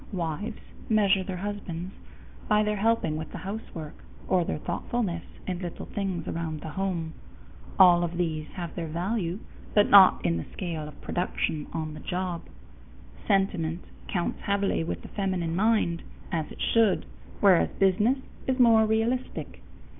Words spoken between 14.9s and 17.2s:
the feminine mind, as it should,